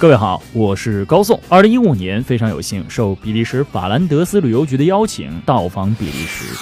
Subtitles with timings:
[0.00, 1.38] 各位好，我是高颂。
[1.46, 6.56] 二零一五年，非常有幸受比利时法兰德斯旅游局的邀请，到访比利时。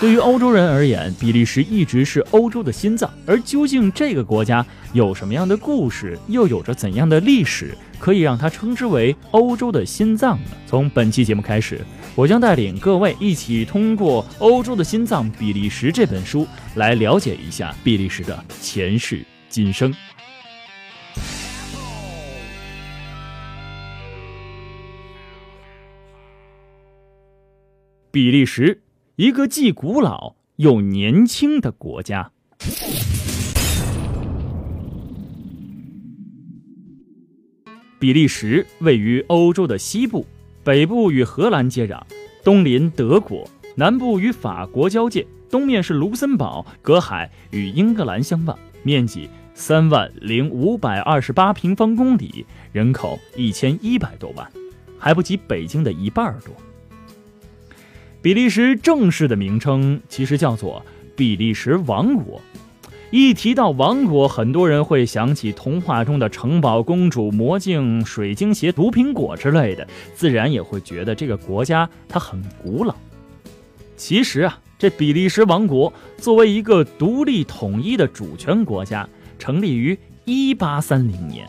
[0.00, 3.10] 对于欧洲人而言，比利时一直是欧洲的心脏。
[3.26, 4.64] 而究竟这个国家
[4.94, 10.50] 有什么样的故事，又有着怎样的历史，可以让它称之为欧洲的心脏呢？
[10.66, 11.84] 从本期节目开始，
[12.14, 19.94] 我将带领各位一起通过《欧洲的心脏——比利时》这本书，来了解一下比利时的前世今生。
[28.16, 28.80] 比利时，
[29.16, 32.30] 一个既古老又年轻的国家。
[37.98, 40.24] 比利时位于欧洲的西部，
[40.64, 42.00] 北部与荷兰接壤，
[42.42, 54.50] 东临德国，南部与法国交界，东面是卢森堡，隔海与英格兰相望，面积三万零五百二十八平方公里，人口一千一百多万，
[54.98, 56.54] 还不及北京的一半多。
[58.26, 62.42] 比利时正式的名称其实叫做比利时王国。
[63.12, 72.96] 一提到王国，很多人会想起童话中的城堡公主、魔镜、水晶鞋、毒苹果之类的，自然也会觉得这个国家它很古老。
[73.96, 81.48] 其实啊，这比利时王国作为一个独立统一的主权国家，成立于一八三零年，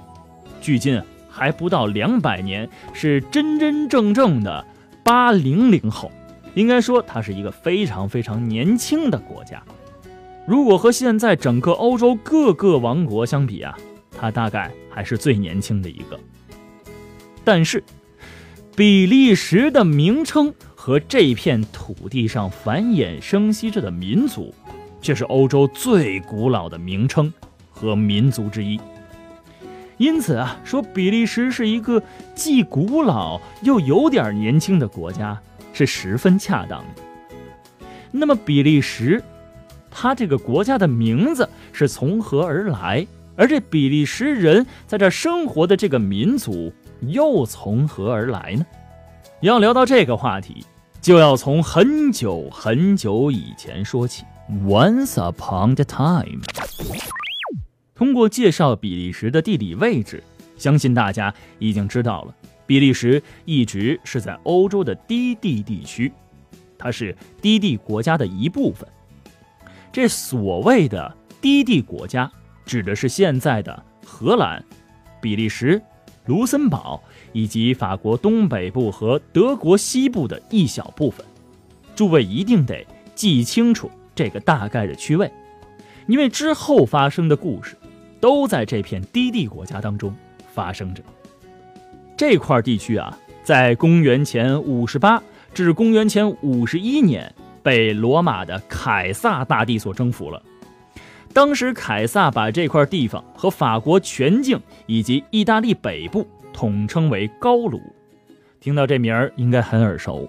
[0.61, 4.63] 距今还不到两百年，是真真正正的
[5.03, 6.11] 八零零后。
[6.57, 9.61] 应该说，它是一个非常非常年轻的国家。
[10.47, 13.77] 如果和现在整个欧洲各个王国相比啊，
[14.17, 16.19] 它大概还是最年轻的一个。
[17.43, 17.83] 但是，
[18.75, 24.51] 比利时的名称和这片土地上繁衍生息着的民族，
[24.99, 27.31] 却是欧洲最古老的名称
[27.69, 28.79] 和民族之一。
[29.97, 32.01] 因此啊，说比利时是一个
[32.33, 35.39] 既古老又有点年轻的国家。
[35.77, 37.03] 是十分恰当的。
[38.09, 39.23] 那么，比利时，
[39.91, 43.05] 它这个国家的名字是从何而来？
[43.35, 48.65] 而这比利时人在这生活的这个民族又从何而来呢？
[49.41, 50.65] 要聊到这个话题，
[50.99, 54.23] 就要从很久很久以前说起。
[54.65, 56.41] Once upon a time，
[57.93, 60.23] 通过介绍比利时的地理位置，
[60.57, 62.33] 相信大家已经知道了。
[62.67, 66.11] 比利时一直是在欧洲的低地地区，
[66.77, 68.87] 它是低地国家的一部分。
[69.91, 72.29] 这所谓的低地国家，
[72.65, 74.63] 指的是现在的荷兰、
[75.21, 75.81] 比利时、
[76.25, 77.01] 卢森堡
[77.31, 81.25] 以及法国东北部和德国西部的一小部分。
[81.95, 82.85] 诸位一定得
[83.15, 85.31] 记清楚这个大概的区位，
[86.05, 87.75] 因为之后发生的故事，
[88.19, 90.13] 都在这片低地国家当中
[90.53, 91.01] 发生着。
[92.17, 95.21] 这块地区啊，在公元前五十八
[95.53, 100.41] 至公元前五十一年被罗马的凯撒大帝所征服了。
[101.31, 107.79] 当时凯撒把这块地方和法国全境以及意大利北部统称为高卢。
[108.59, 110.27] 听到这名儿应该很耳熟。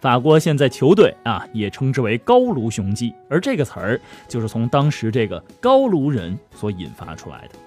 [0.00, 7.65] 法国现在球队啊也称之为高卢雄鸡，而这个词儿就是从当时这个高卢人所引发出来的。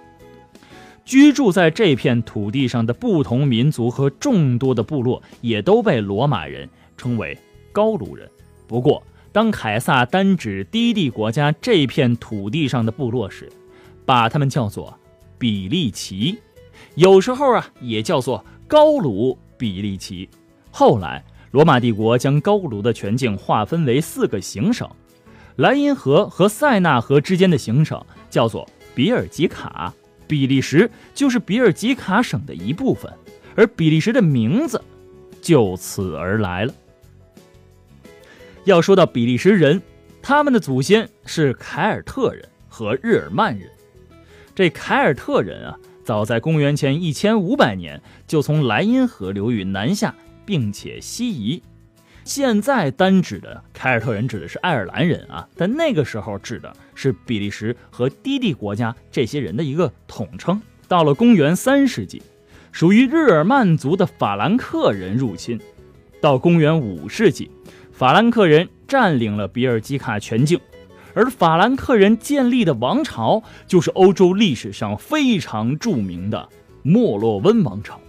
[1.09, 7.35] 居住在这片土地上的不同民族和众多的部落，也都被罗马人称为
[7.71, 8.29] 高卢人。
[8.67, 13.51] 不过，当凯撒单指低地国家这片土地上的部落时，
[14.05, 14.95] 把他们叫做
[15.39, 16.37] 比利奇，
[16.93, 20.29] 有时候啊也叫做高卢比利奇。
[20.69, 24.87] 后来，罗马帝国将高卢的全境划分为四个行省，
[25.55, 27.99] 莱茵河和塞纳河之间的行省
[28.29, 29.91] 叫做比尔吉卡。
[30.29, 33.11] 比利时就是比尔吉卡省的一部分，
[33.55, 34.79] 而比利时的名字
[35.41, 36.73] 就此而来了。
[38.65, 39.81] 要说到比利时人，
[40.21, 43.67] 他们的祖先是凯尔特人和日耳曼人。
[44.53, 50.13] 这凯尔特人啊，早在公元前一千五百年就从莱茵河流域南下，
[50.45, 51.63] 并且西移。
[52.29, 60.61] 现在单指的凯尔特人指的是爱尔兰人啊，但那个时候指的是比利时和低地国家这些人的一个统称。
[60.87, 62.21] 到了公元三世纪，
[62.71, 65.59] 属于日耳曼族的法兰克人入侵。
[66.21, 67.49] 到公元五世纪，
[67.91, 70.59] 法兰克人占领了比尔吉卡全境，
[71.15, 76.47] 而法兰克人建立的王朝就是欧洲历史上非常著名的
[76.83, 77.99] 莫洛温王朝。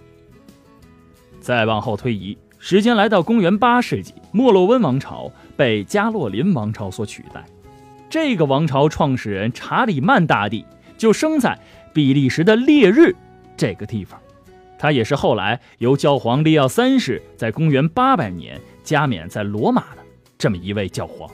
[1.39, 2.37] 再往后推移。
[2.63, 7.43] 时间来到公元八世纪，莫洛温王朝被加洛林王朝所取代。
[8.07, 10.63] 这个王朝创始人查理曼大帝
[10.95, 11.57] 就生在
[11.91, 13.15] 比利时的烈日
[13.57, 14.21] 这个地方。
[14.77, 20.03] 他也是后来由教皇利奥三世在公元800年加冕在罗马的
[20.37, 21.27] 这么一位教皇。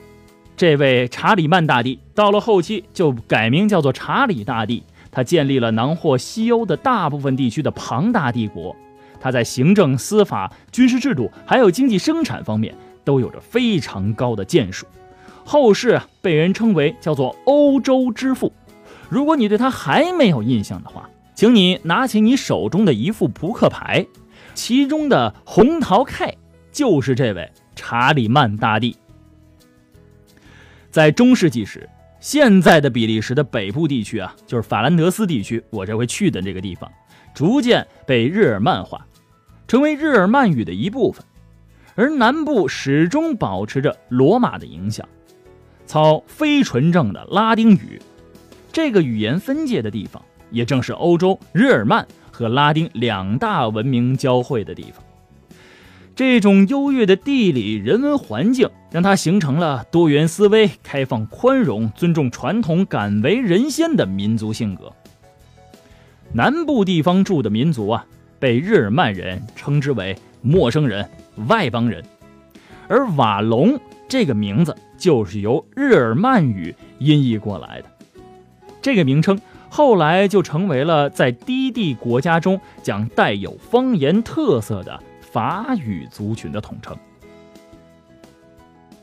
[0.56, 4.82] 这位查理曼大帝到了后期就改名叫做查理大帝，
[5.12, 8.74] 他建立了囊括西欧的大部分地区的庞大帝国。
[9.20, 14.86] 他在行政、司法、军事制度还有经济生产方面都有着非常高的建树，
[15.46, 18.54] 后世被人称为叫做欧洲之父。
[19.10, 24.06] 如果你对他还没有印象的话，请你拿起你手中的一副扑克牌，
[24.54, 26.38] 其中的红桃 K
[26.72, 28.96] 就是这位查理曼大帝。
[30.90, 31.88] 在中世纪时，
[32.20, 36.92] 现在的比利时的北部地区啊，就是法兰德斯地区，我这回去的这个地方，
[37.38, 39.06] 逐渐被日耳曼化，
[39.68, 41.24] 成为日耳曼语的一部分，
[41.94, 45.08] 而南部始终保持着罗马的影响，
[45.86, 48.02] 操非纯正的拉丁语。
[48.72, 50.20] 这个语言分界的地方。
[50.50, 55.04] 也正是欧洲日耳曼和拉丁两大文明交汇的地方。
[56.16, 64.90] 这种优越的地理人文环境，让它形成了多元思维、开放宽容、尊重传统、敢为人先的民族性格。
[66.34, 68.06] 南部地方住的民族啊，
[68.40, 71.10] 被日耳曼人称之为陌生人、
[71.48, 72.04] 外邦人，
[72.88, 77.90] 而瓦隆这个名字就是由日耳曼语音译过来的。
[78.82, 79.40] 这个名称。
[79.70, 86.98] 后来就成为了在低地国家中讲带有方言特色的法语族群的统称。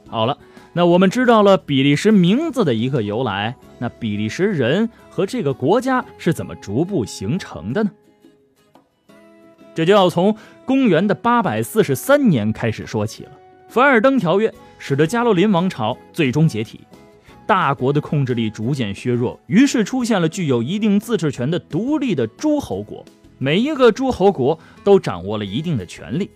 [0.09, 0.37] 好了，
[0.77, 7.91] 那我们知道了比利时名字的一个由来，那比利时人和这个国家是怎么逐步形成的呢？
[9.73, 13.31] 这就要从公元的八百四十三年开始说起了。
[13.69, 16.81] 凡尔登条约使得加洛林王朝最终解体。
[17.47, 23.05] 大国的控制力逐渐削弱，于是出现了具有一定自治权的独立的诸侯国。
[23.39, 26.31] 每一个诸侯国都掌握了一定的权力。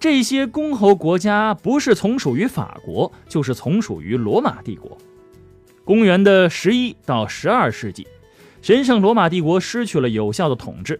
[0.00, 4.96] 这些公侯国家不是从属于法国，就是从属于罗马帝国。
[5.84, 8.06] 公元的十一到十二世纪，
[8.62, 10.98] 神圣罗马帝国失去了有效的统治，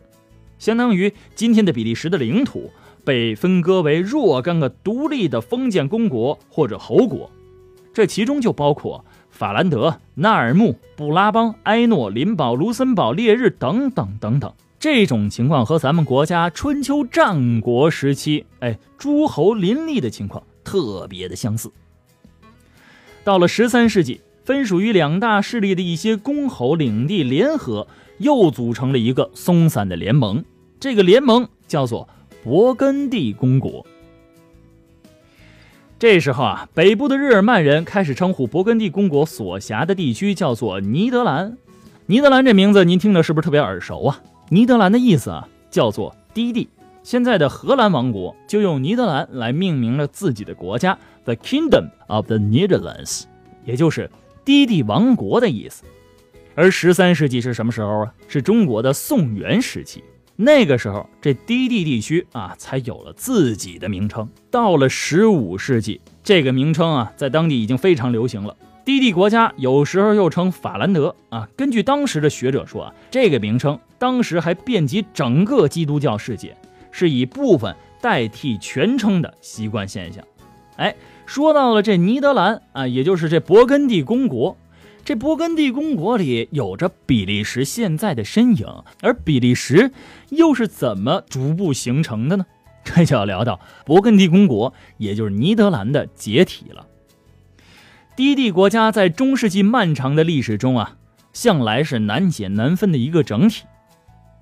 [0.59, 2.71] 相当于今天的比利时的领土
[3.03, 7.31] 被分割为若干个独立的封建公国或者侯国，
[7.95, 9.03] 这其中就包括。
[9.31, 21.71] 法兰德、纳尔穆、布拉邦、埃诺、林堡、卢森堡、列日等等等等，这种情况和咱们国家春秋战国时期，哎，诸侯林立的情况特别的相似。
[23.23, 27.87] 到了十三世纪，分属于两大势力的一些公侯领地联合，
[28.17, 30.43] 又组成了一个松散的联盟，
[30.81, 32.09] 这个联盟叫做
[32.43, 33.85] 勃艮第公国。
[35.99, 41.59] 这时候啊，北部的日耳曼人开始称呼勃艮第公国所辖的地区叫做尼德兰。
[42.07, 44.23] 尼德兰这名字您听着是不是特别耳熟啊？
[44.53, 46.69] 尼德兰的意思啊叫做低地。
[47.05, 53.23] 现在的荷兰王国就用尼德兰来命名了自己的国家，The Kingdom of the Netherlands，
[53.65, 54.11] 也就是
[54.45, 55.85] 低地王国的意思。
[56.57, 58.13] 而十三世纪是什么时候啊？
[58.27, 60.03] 是中国的宋元时期。
[60.35, 64.29] 那个时候，这低地地区啊，才有了自己的名称。
[64.51, 68.57] 到了十五世纪，这个名称啊，在当地已经非常流行了。
[68.85, 71.49] 低地国家有时候又称法兰德啊。
[71.57, 76.57] 根据当时的学者说啊，这个名称当时还遍及整个基督教世界，
[76.91, 80.25] 是以部分代替全称的习惯现象。
[80.77, 80.95] 哎，
[81.27, 84.57] 说到了这尼德兰啊，也就是这勃艮第公国。
[85.05, 88.67] 这勃艮第公国里有着比利时现在的身影，
[89.03, 89.93] 而比利时
[90.29, 92.47] 又是怎么逐步形成的呢？
[92.83, 96.87] 这就要聊到勃艮第公国，也就是尼德兰的解体了。
[98.17, 100.97] 低地国家在中世纪漫长的历史中啊，
[101.33, 103.65] 向来是难解难分的一个整体。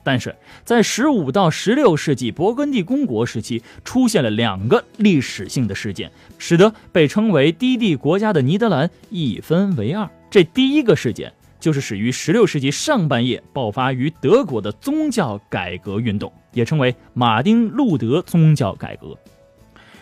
[0.02, 0.34] 但是
[0.64, 10.08] 在十五到十六世纪勃艮第公国时期，出现了两个历史性的事件，使得被称为低地国家的尼德兰一分为二。
[10.30, 19.16] 这第一个事件就是始于16世纪上半叶爆发于德国的宗教改革运动，也称为马丁路德宗教改革。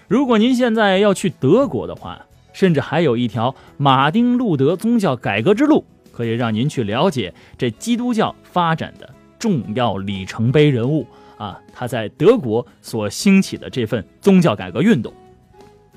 [0.06, 2.24] 如果您现在要去德国的话，
[2.56, 15.12] 甚至还有一条马丁路德宗教改革之路，可以让您去了解这基督教发展的重要里程碑人物啊，他在德国所兴起的这份宗教改革运动。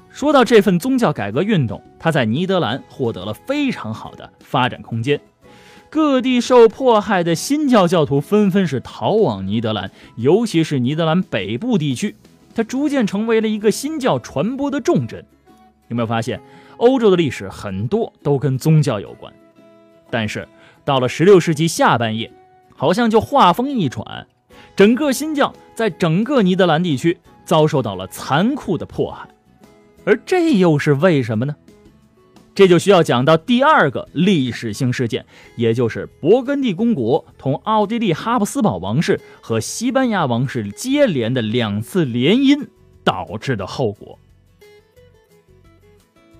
[0.10, 5.22] 说到这份宗教改革运动，他在尼德兰获得了非常好的发展空间。
[5.90, 12.18] 各地受迫害的新教教徒纷纷是逃往尼德兰，尤其是尼德兰北部地区，
[12.54, 15.24] 它逐渐成为了一个新教传播的重镇。
[15.90, 16.42] 有没有发现，
[16.78, 19.34] 欧洲的历史很多都跟宗教有关？
[20.10, 20.48] 但是
[20.86, 22.32] 到了十六世纪下半叶，
[22.76, 24.26] 好像就话锋一转，
[24.76, 25.54] 整个新教。
[25.76, 29.30] 在整个尼德兰地区遭受到了残酷的迫害，
[30.04, 31.56] 而这又是为什么呢？
[32.54, 42.68] 这就需要讲到第二个历史性事件，也就是勃艮第公国同奥地利哈布斯堡王室和西班牙王室接连的两次联姻
[43.06, 44.20] 导致的后果。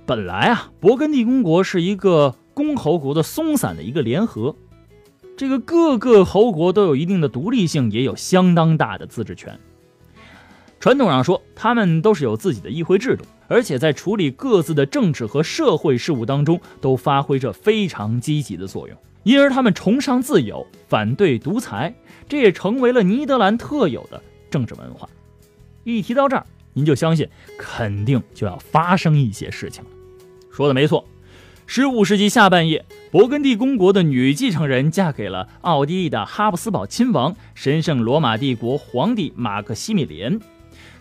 [0.10, 4.56] 本来啊，勃艮第公国是一个公侯国的松散的一个联合，
[5.38, 9.60] 这个各个侯国都有一定的独立性，也有相当大的自治权。
[10.80, 13.24] 传统上说，他们都是有自己的议会制度。
[13.48, 18.98] 而且在处理各自的政治和社会事务当中，都发挥着非常积极的作用。
[19.22, 21.94] 因而他们崇尚自由，反对独裁，
[22.28, 25.08] 这也成为了尼德兰特有的政治文化。
[25.84, 29.90] 一提到这儿，您就相信肯定就要发生一些事情了。
[30.52, 31.06] 说的没错，
[31.66, 40.40] 十五世纪下半叶，勃艮第公国的女继承人嫁给了奥地利的哈布斯堡亲王、神圣罗马帝国皇帝马克西米连，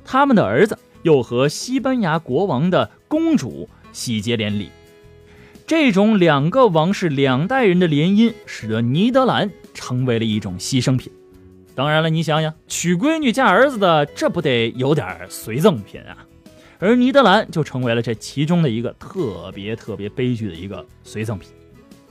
[0.05, 0.78] 他们的儿子。
[1.05, 4.69] 又和西班牙国王的公主喜结连理，
[5.64, 11.12] 这种两个王室两代人的联姻，使得尼德兰成为了一种牺牲品。
[11.76, 16.26] 当然了，你想想，娶闺女嫁儿子的，这不得有点随赠品啊？
[16.78, 21.50] 而尼德兰就成为了这其中的一个特别特别悲剧的一个随赠品。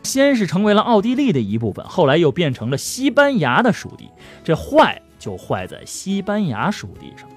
[0.03, 4.09] 先是成为了奥地利的一部分，后来又变成了西班牙的属地。
[4.43, 7.27] 这坏就坏在西班牙属地上，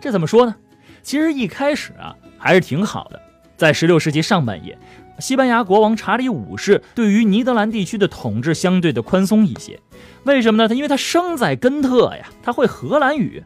[0.00, 0.54] 这怎么说呢？
[1.02, 3.20] 其实一开始啊还是挺好的，
[3.56, 4.78] 在十六世纪上半叶，
[5.18, 9.78] 西班牙国王查理五世对于尼德兰地区的统治相对的宽松一些。
[10.24, 10.68] 为什么呢？
[10.68, 13.42] 他因为他生在根特呀，他会荷兰语，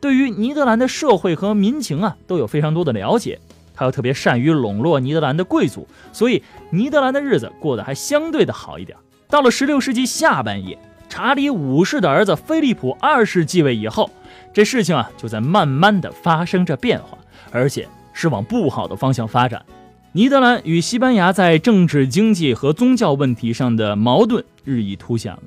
[0.00, 3.38] 对于尼德兰的社会和民情啊都有非常多的了解。
[3.74, 8.96] 他又特别善于笼络尼德兰的贵族，所以尼德兰的日子过得还相对的好一点。
[9.28, 14.10] 到了十六世纪下半叶，查理五世的儿子菲利普二世继位以后。
[14.52, 17.16] 这事情啊，就在慢慢的发生着变化，
[17.52, 19.64] 而且是往不好的方向发展。
[20.12, 25.42] 尼德兰与西班牙在政治、经济和宗教问题上的矛盾日益凸显了。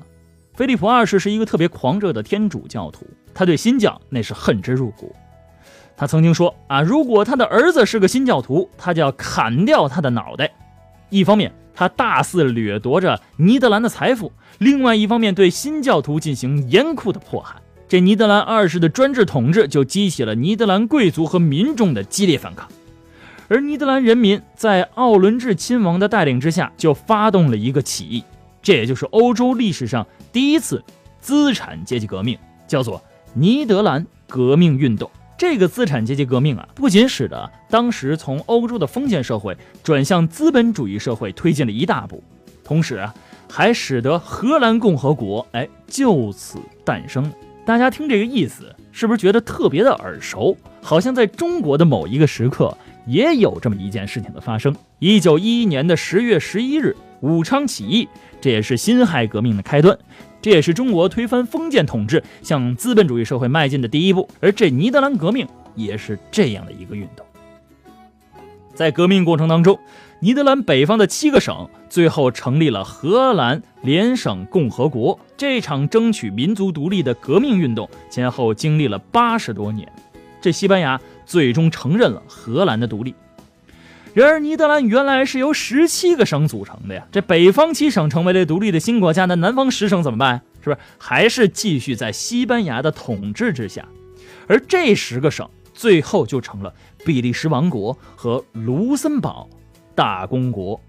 [0.54, 5.14] 菲利普二世是一个特别狂热的天主教徒，他对新教那是恨之入骨。
[5.98, 10.50] 他曾经说啊，如果他的儿子是个新教徒，他就要砍掉他的脑袋。
[11.10, 17.56] 一方面，他大肆掠夺着尼德兰的财富；另外一方面，对新教徒进行严酷的迫害。
[17.86, 22.66] 这尼德兰二世的专制统治就激起了尼德兰贵族和民众的激烈反抗，
[23.48, 28.24] 而尼德兰人民在奥伦治亲王的带领之下，就发动了一个起义，
[28.62, 30.82] 这也就是欧洲历史上第一次
[31.20, 33.02] 资产阶级革命，叫做
[33.34, 35.10] 尼德兰革命运动。
[35.36, 42.22] 这个资产阶级革命啊，不仅使得当时从欧洲的封建社会转向资本主义社会推进了一大步，
[42.62, 43.14] 同时啊，
[43.50, 47.30] 还使得荷兰共和国哎就此诞生。
[47.66, 50.56] 大家听这个意思，是不是觉得特别的耳熟？
[50.80, 54.74] 好像在中国的某一个时刻也有这么一件事情的发生。
[54.98, 58.08] 一九一一年的十月十一日，武昌起义，
[58.40, 59.98] 这也是辛亥革命的开端，
[60.40, 64.28] 这也是中国推翻封建统治、向资本主义社会迈进的第一步。
[64.40, 67.24] 而这尼德兰革命也是这样的一个运动。
[68.74, 69.78] 在革命过程当中，
[70.18, 75.20] 尼德兰北方的七个省最后成立了荷兰联省共和国。
[75.36, 79.86] 这场争取民族独立的革命运动前后经历了八十多年，
[80.40, 83.14] 这西班牙最终承认了荷兰的独立。
[84.12, 90.42] 然而，尼德兰原来是由十七个省组成的呀，这北方七省成为了独立的新国家，那南方十省怎么办？
[90.62, 93.86] 是不是还是继续在西班牙的统治之下？
[94.46, 96.72] 而这十个省最后就成了。
[97.04, 99.48] 比利时王国和卢森堡
[99.94, 100.80] 大公国。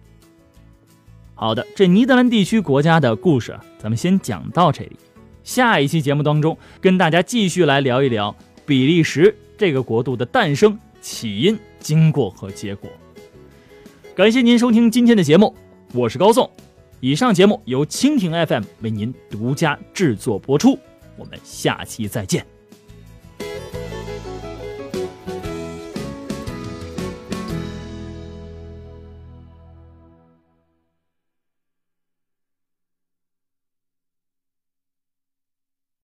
[1.33, 4.95] 好的，这尼德兰地区国家的故事，咱们先讲到这里。
[5.43, 12.89] 下一期节目当中，跟大家继续来聊一聊比利时这个国度的诞生、起因、经过和结果。
[14.15, 15.53] 感谢您收听今天的节目，
[15.93, 16.49] 我是高颂。
[17.01, 20.79] 以上节目由蜻蜓 FM 为您独家制作播出，
[21.17, 22.54] 我们下期再见。